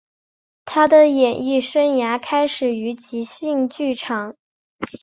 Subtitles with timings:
[0.65, 4.35] 他的演艺生涯开始于即兴剧场。